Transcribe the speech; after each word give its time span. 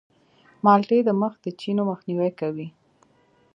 مالټې 0.65 0.99
د 1.07 1.09
مخ 1.21 1.33
د 1.43 1.47
چینو 1.59 1.83
مخنیوی 1.91 2.31
کوي. 2.39 2.67